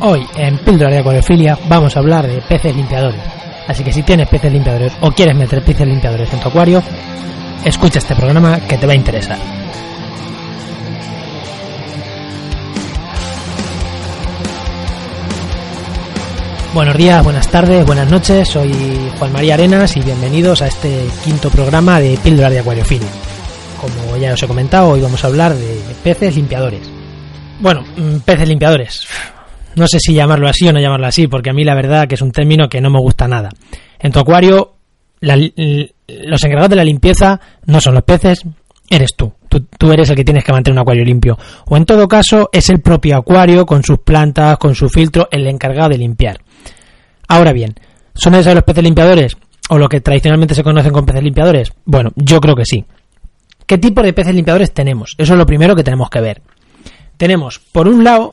[0.00, 3.20] Hoy en Píldora de Acuariofilia vamos a hablar de peces limpiadores.
[3.66, 6.82] Así que si tienes peces limpiadores o quieres meter peces limpiadores en tu acuario,
[7.64, 9.38] escucha este programa que te va a interesar.
[16.74, 18.48] Buenos días, buenas tardes, buenas noches.
[18.48, 18.70] Soy
[19.18, 23.08] Juan María Arenas y bienvenidos a este quinto programa de Píldora de Acuariofilia.
[23.80, 26.82] Como ya os he comentado, hoy vamos a hablar de peces limpiadores.
[27.60, 29.08] Bueno, mm, peces limpiadores.
[29.76, 32.14] No sé si llamarlo así o no llamarlo así, porque a mí la verdad que
[32.16, 33.50] es un término que no me gusta nada.
[33.98, 34.74] En tu acuario,
[35.20, 38.42] los encargados de la limpieza no son los peces,
[38.88, 39.32] eres tú.
[39.48, 39.66] tú.
[39.78, 41.38] Tú eres el que tienes que mantener un acuario limpio.
[41.66, 45.46] O en todo caso, es el propio acuario, con sus plantas, con su filtro, el
[45.46, 46.40] encargado de limpiar.
[47.28, 47.74] Ahora bien,
[48.14, 49.36] ¿son necesarios los peces limpiadores?
[49.68, 51.72] ¿O lo que tradicionalmente se conocen con peces limpiadores?
[51.84, 52.84] Bueno, yo creo que sí.
[53.66, 55.14] ¿Qué tipo de peces limpiadores tenemos?
[55.18, 56.40] Eso es lo primero que tenemos que ver.
[57.16, 58.32] Tenemos, por un lado,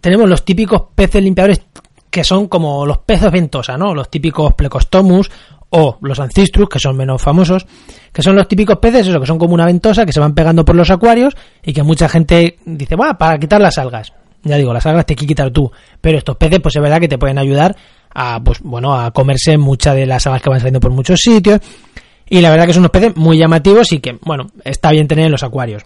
[0.00, 1.62] tenemos los típicos peces limpiadores
[2.10, 3.94] que son como los peces ventosa, ¿no?
[3.94, 5.30] Los típicos Plecostomus
[5.70, 7.66] o los Ancistrus, que son menos famosos,
[8.12, 10.64] que son los típicos peces, eso, que son como una ventosa, que se van pegando
[10.64, 14.12] por los acuarios y que mucha gente dice, bueno, para quitar las algas.
[14.42, 15.70] Ya digo, las algas te hay que quitar tú,
[16.00, 17.76] pero estos peces, pues es verdad que te pueden ayudar
[18.12, 21.60] a, pues bueno, a comerse muchas de las algas que van saliendo por muchos sitios.
[22.28, 25.26] Y la verdad que son unos peces muy llamativos y que, bueno, está bien tener
[25.26, 25.84] en los acuarios.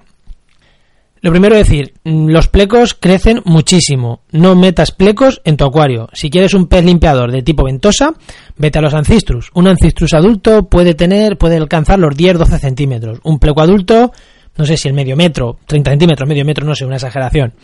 [1.25, 4.21] Lo primero es decir, mm, los plecos crecen muchísimo.
[4.31, 6.11] No metas plecos en tu acuario.
[6.13, 8.13] Si quieres un pez limpiador de tipo ventosa,
[8.59, 9.49] vete a los ancistrus.
[9.55, 13.21] Un ancistrus adulto puede tener, puede alcanzar los 10-12 centímetros.
[13.25, 14.13] Un pleco adulto,
[14.59, 17.55] no sé si el medio metro, 30 centímetros, medio metro, no sé, una exageración.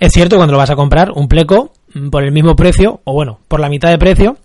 [0.00, 3.12] Es cierto, cuando lo vas a comprar, un pleco, mm, por el mismo precio, o
[3.12, 4.38] bueno, por la mitad de precio,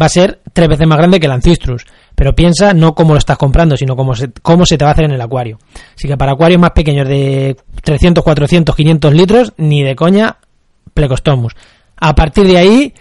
[0.00, 1.86] va a ser tres veces más grande que el Ancistrus.
[2.16, 4.94] Pero piensa no cómo lo estás comprando, sino cómo se, cómo se te va a
[4.94, 5.58] hacer en el acuario.
[5.94, 10.38] Así que para acuarios más pequeños de 300, 400, 500 litros, ni de coña,
[10.92, 11.54] Plecostomus.
[11.98, 12.94] A partir de ahí,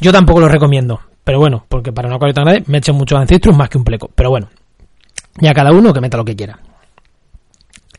[0.00, 1.00] yo tampoco lo recomiendo.
[1.24, 3.84] Pero bueno, porque para un acuario tan grande me echo mucho Ancistrus más que un
[3.84, 4.10] pleco.
[4.14, 4.48] Pero bueno,
[5.40, 6.58] ya cada uno que meta lo que quiera.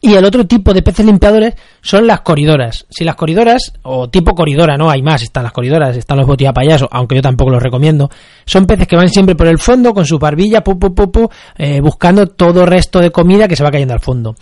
[0.02, 2.86] Y el otro tipo de peces limpiadores son las coridoras.
[2.90, 6.54] Si las coridoras, o tipo coridora, no hay más, están las coridoras, están los botilla
[6.54, 8.10] payaso, aunque yo tampoco los recomiendo,
[8.46, 11.82] son peces que van siempre por el fondo con su barbilla, pu, pu, pu, eh,
[11.82, 14.36] buscando todo resto de comida que se va cayendo al fondo.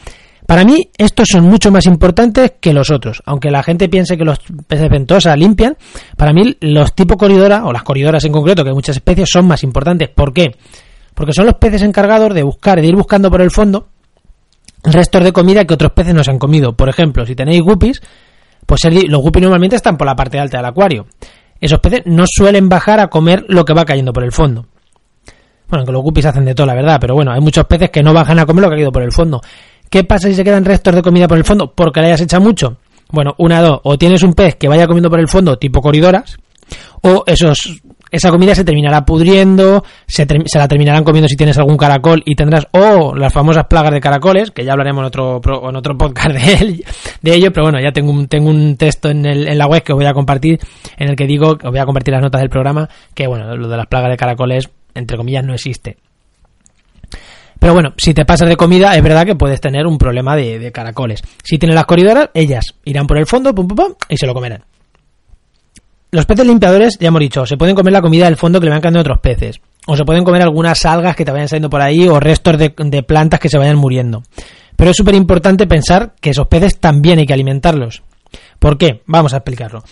[0.47, 3.21] Para mí, estos son mucho más importantes que los otros.
[3.25, 5.75] Aunque la gente piense que los peces ventosa limpian,
[6.15, 9.45] para mí los tipo coridora, o las coridoras en concreto, que hay muchas especies, son
[9.45, 10.09] más importantes.
[10.09, 10.55] ¿Por qué?
[11.13, 13.87] Porque son los peces encargados de buscar, de ir buscando por el fondo,
[14.93, 16.75] restos de comida que otros peces no se han comido.
[16.75, 18.01] Por ejemplo, si tenéis guppies,
[18.65, 21.07] pues los guppies normalmente están por la parte alta del acuario.
[21.59, 24.65] Esos peces no suelen bajar a comer lo que va cayendo por el fondo.
[25.67, 28.01] Bueno, que los guppies hacen de todo, la verdad, pero bueno, hay muchos peces que
[28.01, 29.41] no bajan a comer lo que ha caído por el fondo.
[29.89, 31.73] ¿Qué pasa si se quedan restos de comida por el fondo?
[31.73, 32.77] Porque le hayas echado mucho.
[33.09, 36.37] Bueno, una dos, o tienes un pez que vaya comiendo por el fondo tipo coridoras,
[37.01, 37.81] o esos
[38.11, 40.25] esa comida se terminará pudriendo, se,
[40.55, 44.51] la terminarán comiendo si tienes algún caracol y tendrás o las famosas plagas de caracoles,
[44.51, 46.85] que ya hablaremos en otro pro- en otro podcast de, él-
[47.21, 49.83] de ello, pero bueno, ya tengo un, tengo un texto en, el- en la web
[49.83, 50.59] que os voy a compartir
[50.97, 53.67] en el que digo, os voy a compartir las notas del programa, que bueno, lo
[53.67, 55.97] de las plagas de caracoles entre comillas no existe.
[57.59, 60.59] Pero bueno, si te pasas de comida, es verdad que puedes tener un problema de,
[60.59, 61.21] de caracoles.
[61.43, 64.33] Si tienes las coridoras, ellas irán por el fondo, pum, pum, pum, y se lo
[64.35, 64.63] comerán.
[66.09, 68.71] Los peces limpiadores, ya hemos dicho, se pueden comer la comida del fondo que le
[68.71, 69.59] van cayendo otros peces.
[69.87, 72.73] O se pueden comer algunas algas que te vayan saliendo por ahí o restos de,
[72.77, 74.23] de plantas que se vayan muriendo.
[74.77, 78.03] Pero es súper importante pensar que esos peces también hay que alimentarlos.
[78.59, 79.01] ¿Por qué?
[79.05, 79.83] Vamos a explicarlo.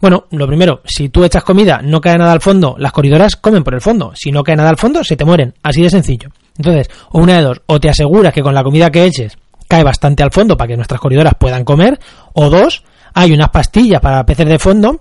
[0.00, 3.64] Bueno, lo primero, si tú echas comida, no cae nada al fondo, las corridoras comen
[3.64, 4.12] por el fondo.
[4.14, 5.54] Si no cae nada al fondo, se te mueren.
[5.62, 6.28] Así de sencillo.
[6.58, 9.84] Entonces, o una de dos, o te aseguras que con la comida que eches cae
[9.84, 11.98] bastante al fondo para que nuestras corridoras puedan comer,
[12.34, 12.82] o dos,
[13.14, 15.00] hay unas pastillas para peces de fondo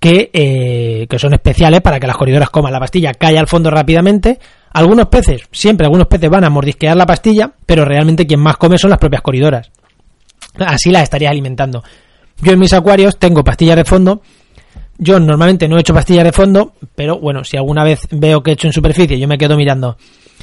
[0.00, 2.72] que, eh, que son especiales para que las corridoras coman.
[2.72, 4.38] La pastilla cae al fondo rápidamente.
[4.72, 8.78] Algunos peces, siempre algunos peces van a mordisquear la pastilla, pero realmente quien más come
[8.78, 9.70] son las propias corridoras.
[10.58, 11.82] Así las estarías alimentando.
[12.40, 14.22] Yo en mis acuarios tengo pastillas de fondo.
[14.98, 18.50] Yo normalmente no he hecho pastillas de fondo, pero bueno, si alguna vez veo que
[18.50, 19.96] he hecho en superficie, yo me quedo mirando.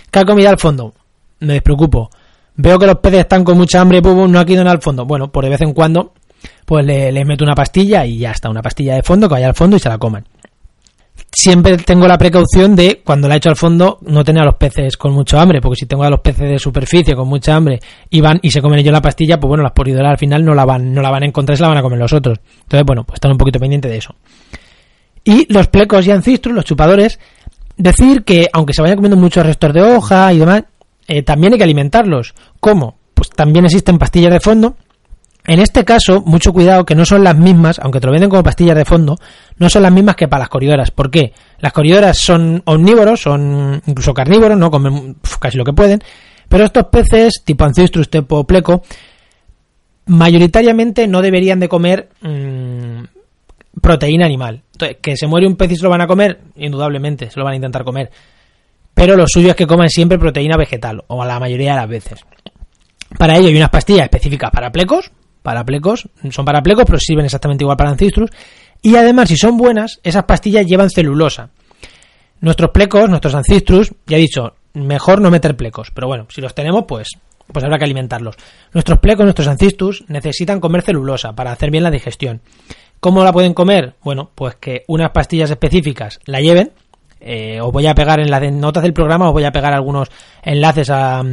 [0.09, 0.93] ¿Qué ha comido al fondo?
[1.39, 2.09] Me despreocupo.
[2.55, 5.05] Veo que los peces están con mucha hambre, pum, no ha quedado al fondo.
[5.05, 6.13] Bueno, por de vez en cuando,
[6.65, 9.55] pues le- meto una pastilla y ya está, una pastilla de fondo que vaya al
[9.55, 10.25] fondo y se la coman.
[11.31, 14.95] Siempre tengo la precaución de, cuando la echo al fondo, no tener a los peces
[14.95, 18.21] con mucho hambre, porque si tengo a los peces de superficie con mucha hambre y
[18.21, 20.63] van y se comen ellos la pastilla, pues bueno, las poridoras al final no la
[20.65, 22.39] van, no la van a encontrar se la van a comer los otros.
[22.63, 24.15] Entonces, bueno, pues estar un poquito pendiente de eso.
[25.25, 27.19] Y los plecos y ancistrus, los chupadores,
[27.75, 30.63] decir que aunque se vayan comiendo muchos restos de hoja y demás,
[31.07, 32.33] eh, también hay que alimentarlos.
[32.61, 32.97] ¿Cómo?
[33.13, 34.77] Pues también existen pastillas de fondo
[35.47, 38.41] En este caso, mucho cuidado que no son las mismas, aunque te lo venden como
[38.41, 39.15] pastillas de fondo,
[39.57, 40.89] no son las mismas que para las coridoras.
[40.89, 41.33] ¿Por qué?
[41.59, 46.01] Las coridoras son omnívoros, son incluso carnívoros, no comen casi lo que pueden,
[46.49, 48.81] pero estos peces, tipo Ancistrus, tipo Pleco,
[50.07, 53.03] mayoritariamente no deberían de comer mmm,
[53.81, 54.63] proteína animal.
[54.71, 57.45] Entonces, que se muere un pez y se lo van a comer, indudablemente, se lo
[57.45, 58.09] van a intentar comer.
[58.95, 61.89] Pero lo suyo es que coman siempre proteína vegetal, o a la mayoría de las
[61.89, 62.25] veces.
[63.17, 65.11] Para ello hay unas pastillas específicas para plecos,
[65.45, 68.31] para plecos, son para plecos, pero sirven exactamente igual para ancistrus.
[68.81, 71.51] Y además, si son buenas, esas pastillas llevan celulosa.
[72.41, 76.53] Nuestros plecos, nuestros ancistrus, ya he dicho, mejor no meter plecos, pero bueno, si los
[76.53, 77.09] tenemos, pues,
[77.51, 78.35] pues habrá que alimentarlos.
[78.73, 82.41] Nuestros plecos, nuestros ancistrus, necesitan comer celulosa para hacer bien la digestión.
[82.99, 83.93] ¿Cómo la pueden comer?
[84.03, 86.71] Bueno, pues que unas pastillas específicas la lleven.
[87.21, 90.09] Eh, os voy a pegar en las notas del programa, os voy a pegar algunos
[90.43, 91.23] enlaces a,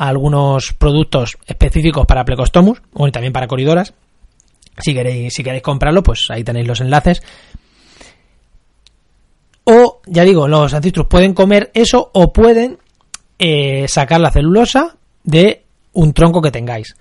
[0.00, 3.92] algunos productos específicos para Plecostomus, o también para coridoras.
[4.78, 7.22] Si queréis, si queréis comprarlo, pues ahí tenéis los enlaces.
[9.64, 12.78] O, ya digo, los ancistrus pueden comer eso o pueden
[13.38, 16.94] eh, sacar la celulosa de un tronco que tengáis.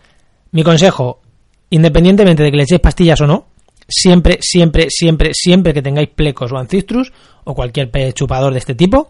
[0.52, 1.22] Mi consejo,
[1.70, 3.48] independientemente de que le echéis pastillas o no,
[3.88, 7.14] siempre, siempre, siempre, siempre que tengáis plecos o ancistrus
[7.46, 9.10] o cualquier chupador de este tipo,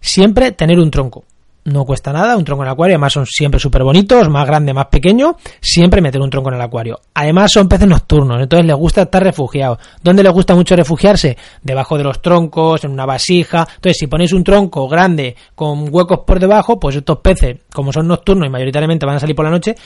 [0.00, 1.24] siempre tener un tronco.
[1.70, 4.74] No cuesta nada, un tronco en el acuario, además son siempre súper bonitos, más grande,
[4.74, 6.98] más pequeño, siempre meter un tronco en el acuario.
[7.14, 9.78] Además son peces nocturnos, entonces les gusta estar refugiados.
[10.02, 11.36] ¿Dónde les gusta mucho refugiarse?
[11.62, 13.68] Debajo de los troncos, en una vasija.
[13.76, 18.08] Entonces si ponéis un tronco grande con huecos por debajo, pues estos peces, como son
[18.08, 19.76] nocturnos y mayoritariamente van a salir por la noche,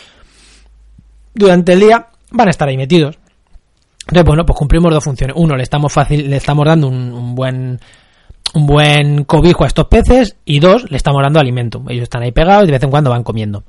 [1.35, 3.19] durante el día van a estar ahí metidos.
[4.07, 5.37] Entonces, bueno, pues cumplimos dos funciones.
[5.39, 7.81] Uno, le estamos fácil, le estamos dando un, un, buen
[8.55, 11.83] un buen cobijo a estos peces y dos, le estamos dando alimento.
[11.89, 13.65] Ellos están ahí pegados y de vez en cuando van comiendo.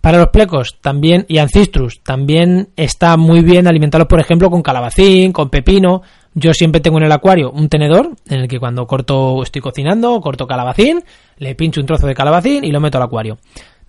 [0.00, 5.32] Para los plecos también y ancistrus también está muy bien alimentarlos, por ejemplo, con calabacín,
[5.32, 6.02] con pepino.
[6.32, 10.18] Yo siempre tengo en el acuario un tenedor en el que cuando corto, estoy cocinando,
[10.20, 11.02] corto calabacín,
[11.36, 13.38] le pincho un trozo de calabacín y lo meto al acuario.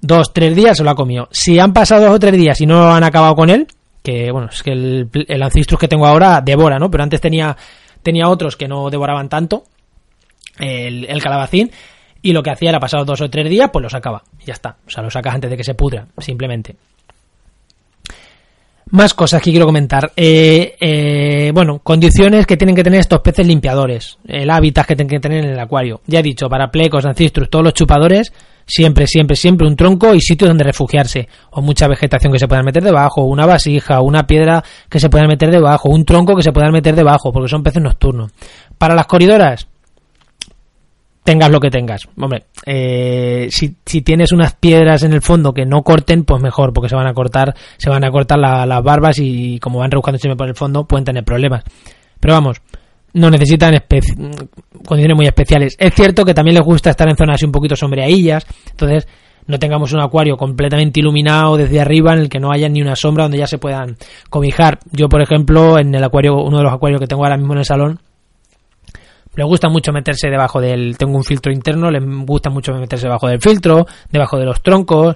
[0.02, 1.30] Dos, tres días se lo ha comido.
[1.31, 3.68] Si han pasado dos o tres días y no han acabado con él,
[4.04, 6.90] que bueno, es que el, Ancistrus que tengo ahora devora, ¿no?
[6.90, 7.56] Pero antes tenía,
[8.02, 9.63] tenía otros que no devoraban tanto,
[10.59, 11.71] el, calabacín,
[12.21, 14.77] y lo que hacía era pasar dos o tres días, pues lo sacaba, ya está.
[14.86, 16.75] O sea, lo sacas antes de que se pudra, simplemente.
[18.92, 20.12] Más cosas que quiero comentar.
[20.18, 24.18] Eh, eh, bueno, condiciones que tienen que tener estos peces limpiadores.
[24.27, 26.01] El hábitat que tienen que tener en el acuario.
[26.07, 28.33] Ya he dicho, para plecos, ancistrus, todos los chupadores,
[28.65, 31.30] siempre, siempre, siempre un tronco y sitio donde refugiarse.
[31.51, 35.30] O mucha vegetación que se puedan meter debajo, una vasija, una piedra que se puedan
[35.30, 38.33] meter debajo, un tronco que se puedan meter debajo, porque son peces nocturnos.
[38.77, 39.68] Para las corridoras,
[41.23, 42.07] tengas lo que tengas.
[42.18, 43.69] Hombre, eh, si,
[44.01, 47.13] tienes unas piedras en el fondo que no corten, pues mejor, porque se van a
[47.13, 50.56] cortar, se van a cortar la, las barbas y como van rebuscando siempre por el
[50.56, 51.63] fondo, pueden tener problemas.
[52.19, 52.62] Pero vamos,
[53.13, 53.73] no necesitan
[54.85, 55.75] condiciones muy especiales.
[55.77, 59.07] Es cierto que también les gusta estar en zonas así un poquito sombreadillas, entonces
[59.47, 62.95] no tengamos un acuario completamente iluminado desde arriba en el que no haya ni una
[62.95, 63.97] sombra donde ya se puedan
[64.29, 64.79] cobijar.
[64.91, 67.59] Yo, por ejemplo, en el acuario, uno de los acuarios que tengo ahora mismo en
[67.59, 68.00] el salón,
[69.36, 70.98] le gusta mucho meterse debajo del.
[70.98, 75.16] Tengo un filtro interno, le gusta mucho meterse debajo del filtro, debajo de los troncos.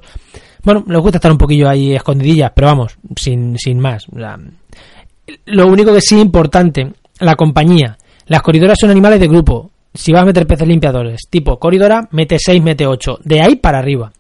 [0.64, 4.08] Bueno, les gusta estar un poquillo ahí escondidillas, pero vamos, sin, sin más.
[5.46, 7.98] Lo único que sí importante, la compañía.
[8.28, 9.72] Las corridoras son animales de grupo.
[9.94, 13.20] Si vas a meter peces limpiadores tipo corridora, mete 6, mete 8.
[13.24, 14.12] De ahí para arriba.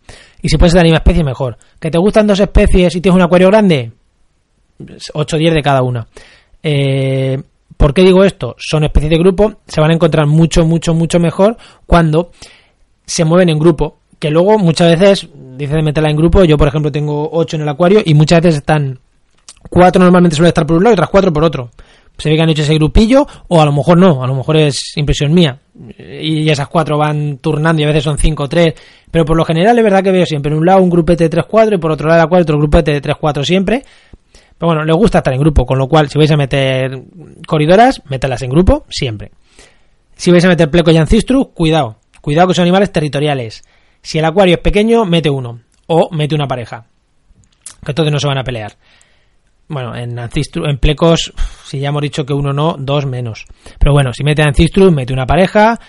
[0.41, 1.57] Y si puedes ser de la misma especie, mejor.
[1.79, 3.91] ¿Que te gustan dos especies y tienes un acuario grande?
[5.13, 6.07] 8 o 10 de cada una.
[6.61, 7.41] Eh,
[7.77, 8.55] ¿Por qué digo esto?
[8.57, 12.31] Son especies de grupo, se van a encontrar mucho, mucho, mucho mejor cuando
[13.05, 13.97] se mueven en grupo.
[14.19, 17.61] Que luego muchas veces, dice de meterla en grupo, yo por ejemplo tengo 8 en
[17.63, 18.99] el acuario y muchas veces están
[19.69, 21.69] 4 normalmente suelen estar por un lado y otras 4 por otro.
[22.17, 24.55] Se ve que han hecho ese grupillo, o a lo mejor no, a lo mejor
[24.55, 25.59] es impresión mía.
[25.97, 28.73] Y esas 4 van turnando y a veces son 5 o 3.
[29.11, 31.37] Pero por lo general es verdad que veo siempre en un lado un grupete de
[31.37, 33.83] 3-4 y por otro lado la 4 otro grupete de 3-4 siempre.
[34.65, 37.03] Bueno, les gusta estar en grupo, con lo cual si vais a meter
[37.47, 39.31] corridoras, mételas en grupo, siempre.
[40.15, 41.97] Si vais a meter pleco y ancistrus, cuidado.
[42.21, 43.63] Cuidado que son animales territoriales.
[44.01, 45.59] Si el acuario es pequeño, mete uno.
[45.87, 46.85] O mete una pareja.
[47.83, 48.73] Que entonces no se van a pelear.
[49.67, 51.33] Bueno, en ancistrus, en plecos,
[51.65, 53.45] si ya hemos dicho que uno no, dos menos.
[53.79, 55.79] Pero bueno, si mete ancistrus, mete una pareja.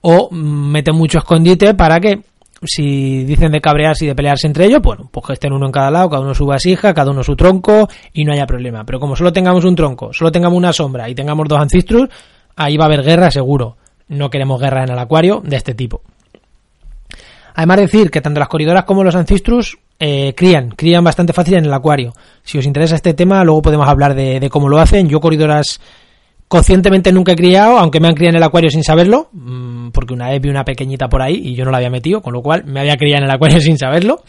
[0.00, 2.20] O mete mucho escondite para que
[2.64, 5.72] si dicen de cabrearse y de pelearse entre ellos, bueno, pues que estén uno en
[5.72, 8.84] cada lado, cada uno su vasija, cada uno su tronco y no haya problema.
[8.84, 12.08] Pero como solo tengamos un tronco, solo tengamos una sombra y tengamos dos ancistrus,
[12.56, 13.76] ahí va a haber guerra seguro.
[14.08, 16.02] No queremos guerra en el acuario de este tipo.
[17.54, 21.64] Además decir que tanto las corridoras como los ancistrus eh, crían, crían bastante fácil en
[21.66, 22.12] el acuario.
[22.42, 25.08] Si os interesa este tema, luego podemos hablar de, cómo lo hacen.
[25.08, 25.80] Yo corridoras
[26.48, 30.14] conscientemente nunca he criado, aunque me han criado en el acuario sin saberlo, mm, porque
[30.14, 32.42] una vez vi una pequeñita por ahí y yo no la había metido, con lo
[32.42, 34.22] cual me había criado en el acuario sin saberlo.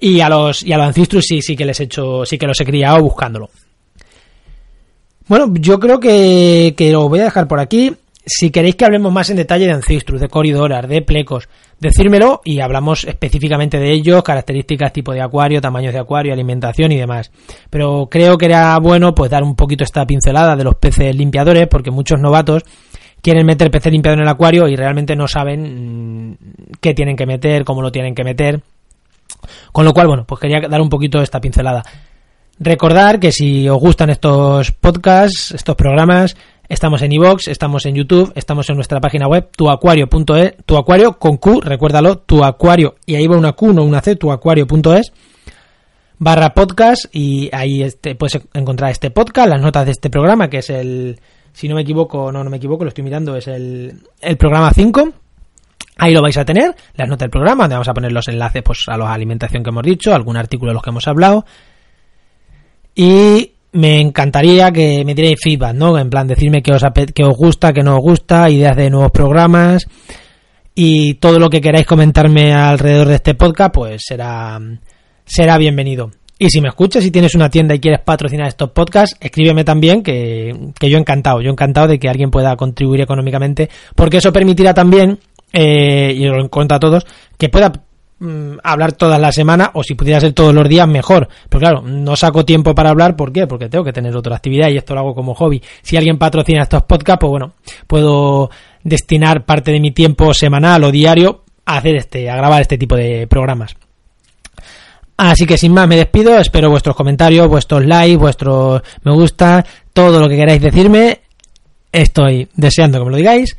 [0.00, 2.46] Y a los, y a los Ancistrus sí, sí que les he hecho, sí que
[2.46, 3.50] los he criado buscándolo.
[5.28, 7.92] Bueno, yo creo que, que lo voy a dejar por aquí.
[8.24, 11.48] Si queréis que hablemos más en detalle de Ancistrus, de Corridoras, de Plecos,
[11.80, 16.98] decírmelo y hablamos específicamente de ellos, características tipo de acuario, tamaños de acuario, alimentación y
[16.98, 17.32] demás.
[17.68, 21.66] Pero creo que era bueno pues dar un poquito esta pincelada de los peces limpiadores,
[21.66, 22.62] porque muchos novatos
[23.22, 26.36] quieren meter peces limpiador en el acuario y realmente no saben mm,
[26.80, 28.60] qué tienen que meter, cómo lo tienen que meter.
[29.72, 31.82] Con lo cual, bueno, pues quería dar un poquito esta pincelada.
[32.58, 36.36] Recordar que si os gustan estos podcasts, estos programas,
[36.72, 41.60] Estamos en iVoox, estamos en YouTube, estamos en nuestra página web, tuacuario.es, tuacuario con Q,
[41.60, 45.12] recuérdalo, tuacuario, y ahí va una Q, no una C, tuacuario.es,
[46.18, 50.60] barra podcast, y ahí este, puedes encontrar este podcast, las notas de este programa, que
[50.60, 51.20] es el,
[51.52, 54.72] si no me equivoco, no, no me equivoco, lo estoy mirando, es el, el programa
[54.72, 55.12] 5,
[55.98, 58.62] Ahí lo vais a tener, las notas del programa, donde vamos a poner los enlaces
[58.62, 61.44] pues, a la alimentación que hemos dicho, algún artículo de los que hemos hablado.
[62.94, 65.98] Y me encantaría que me dierais feedback, ¿no?
[65.98, 66.82] En plan, decirme qué os,
[67.14, 69.86] que os gusta, qué no os gusta, ideas de nuevos programas
[70.74, 74.58] y todo lo que queráis comentarme alrededor de este podcast, pues será,
[75.24, 76.10] será bienvenido.
[76.42, 80.02] Y si me escuchas y tienes una tienda y quieres patrocinar estos podcasts, escríbeme también
[80.02, 84.74] que, que yo encantado, yo encantado de que alguien pueda contribuir económicamente, porque eso permitirá
[84.74, 85.20] también,
[85.52, 87.06] eh, y lo cuento a todos,
[87.38, 87.72] que pueda
[88.24, 91.28] Mm, hablar todas las semanas o si pudiera ser todos los días mejor.
[91.48, 93.48] Pero claro, no saco tiempo para hablar, ¿por qué?
[93.48, 95.60] Porque tengo que tener otra actividad y esto lo hago como hobby.
[95.82, 97.54] Si alguien patrocina estos podcasts, pues bueno,
[97.88, 98.48] puedo
[98.84, 102.94] destinar parte de mi tiempo semanal o diario a hacer este, a grabar este tipo
[102.94, 103.74] de programas.
[105.24, 110.18] Así que sin más me despido, espero vuestros comentarios, vuestros likes, vuestros me gusta, todo
[110.18, 111.20] lo que queráis decirme.
[111.92, 113.56] Estoy deseando que me lo digáis.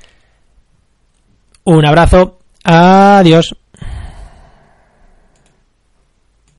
[1.64, 2.40] Un abrazo.
[2.66, 3.56] Adiós.